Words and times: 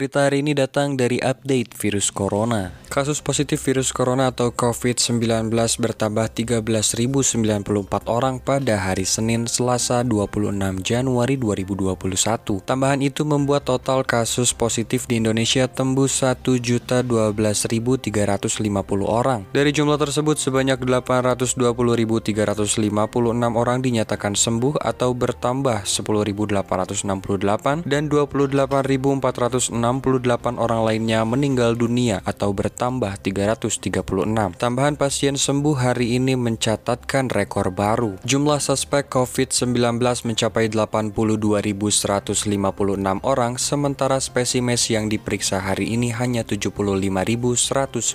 Berita 0.00 0.24
hari 0.24 0.40
ini 0.40 0.56
datang 0.56 0.96
dari 0.96 1.20
update 1.20 1.76
virus 1.76 2.08
corona. 2.08 2.72
Kasus 2.88 3.20
positif 3.20 3.60
virus 3.68 3.92
corona 3.92 4.32
atau 4.32 4.48
COVID-19 4.48 5.52
bertambah 5.52 6.32
13.094 6.32 7.36
orang 8.08 8.40
pada 8.40 8.80
hari 8.80 9.04
Senin 9.04 9.44
Selasa 9.44 10.00
26 10.00 10.56
Januari 10.80 11.36
2021. 11.36 12.64
Tambahan 12.64 13.04
itu 13.04 13.28
membuat 13.28 13.68
total 13.68 14.00
kasus 14.02 14.56
positif 14.56 15.04
di 15.04 15.20
Indonesia 15.20 15.68
tembus 15.68 16.24
1.012.350 16.24 19.04
orang. 19.04 19.44
Dari 19.52 19.70
jumlah 19.70 20.00
tersebut 20.00 20.40
sebanyak 20.40 20.80
820.356 20.80 22.32
orang 23.52 23.78
dinyatakan 23.84 24.32
sembuh 24.32 24.80
atau 24.80 25.12
bertambah 25.12 25.84
10.868 25.84 27.84
dan 27.84 28.08
28.468 29.90 30.62
orang 30.62 30.86
lainnya 30.86 31.26
meninggal 31.26 31.74
dunia 31.74 32.22
atau 32.22 32.54
bertambah 32.54 32.70
bertambah 32.70 33.18
336. 33.20 34.56
Tambahan 34.56 34.94
pasien 34.94 35.34
sembuh 35.34 35.76
hari 35.76 36.16
ini 36.20 36.38
mencatatkan 36.38 37.32
rekor 37.32 37.74
baru. 37.74 38.14
Jumlah 38.22 38.62
suspek 38.62 39.10
COVID-19 39.10 39.98
mencapai 40.00 40.70
82.156 40.70 43.26
orang, 43.26 43.58
sementara 43.58 44.22
spesimen 44.22 44.70
yang 44.70 45.10
diperiksa 45.10 45.58
hari 45.58 45.98
ini 45.98 46.14
hanya 46.14 46.46
75.194 46.46 48.06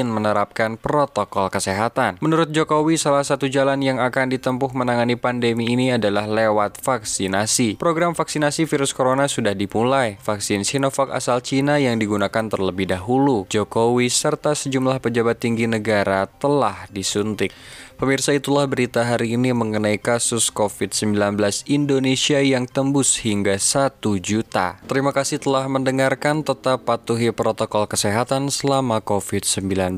disiplin 0.00 0.08
menerapkan 0.08 0.80
protokol 0.80 1.52
kesehatan. 1.52 2.16
Menurut 2.24 2.48
Jokowi, 2.48 2.96
salah 2.96 3.20
satu 3.20 3.52
jalan 3.52 3.84
yang 3.84 4.00
akan 4.00 4.32
ditempuh 4.32 4.72
menangani 4.72 5.20
pandemi 5.20 5.76
ini 5.76 5.92
adalah 5.92 6.24
lewat 6.24 6.80
vaksinasi. 6.80 7.76
Program 7.76 8.16
vaksinasi 8.16 8.64
virus 8.64 8.96
corona 8.96 9.28
sudah 9.28 9.52
dimulai. 9.52 10.16
Vaksin 10.24 10.64
Sinovac 10.64 11.12
asal 11.12 11.44
Cina 11.44 11.76
yang 11.76 12.00
digunakan 12.00 12.48
terlebih 12.48 12.88
dahulu. 12.88 13.44
Jokowi 13.52 14.08
serta 14.08 14.56
sejumlah 14.56 15.04
pejabat 15.04 15.36
tinggi 15.36 15.68
negara 15.68 16.24
telah 16.24 16.88
disuntik. 16.88 17.52
Pemirsa 18.00 18.32
itulah 18.32 18.64
berita 18.64 19.04
hari 19.04 19.36
ini 19.36 19.52
mengenai 19.52 20.00
kasus 20.00 20.48
COVID-19 20.48 21.36
Indonesia 21.68 22.40
yang 22.40 22.64
tembus 22.64 23.20
hingga 23.20 23.60
1 23.60 24.00
juta. 24.24 24.80
Terima 24.88 25.12
kasih 25.12 25.36
telah 25.36 25.68
mendengarkan, 25.68 26.40
tetap 26.40 26.88
patuhi 26.88 27.28
protokol 27.28 27.84
kesehatan 27.84 28.48
selama 28.48 29.04
COVID-19. 29.04 29.89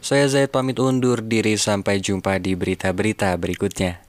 Saya 0.00 0.24
Zaid 0.30 0.48
pamit 0.48 0.80
undur 0.80 1.20
diri 1.20 1.60
sampai 1.60 2.00
jumpa 2.00 2.40
di 2.40 2.56
berita-berita 2.56 3.36
berikutnya. 3.36 4.00